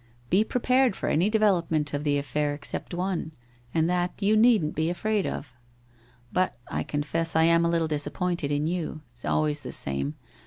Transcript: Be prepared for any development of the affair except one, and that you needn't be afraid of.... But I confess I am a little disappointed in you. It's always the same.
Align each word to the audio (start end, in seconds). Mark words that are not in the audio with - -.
Be 0.31 0.43
prepared 0.43 0.95
for 0.95 1.09
any 1.09 1.29
development 1.29 1.93
of 1.93 2.03
the 2.03 2.17
affair 2.17 2.55
except 2.55 2.91
one, 2.91 3.33
and 3.71 3.87
that 3.87 4.19
you 4.19 4.35
needn't 4.35 4.73
be 4.73 4.89
afraid 4.89 5.27
of.... 5.27 5.53
But 6.33 6.57
I 6.67 6.81
confess 6.81 7.35
I 7.35 7.43
am 7.43 7.63
a 7.63 7.69
little 7.69 7.87
disappointed 7.87 8.51
in 8.51 8.65
you. 8.65 9.03
It's 9.11 9.25
always 9.25 9.59
the 9.59 9.71
same. 9.71 10.15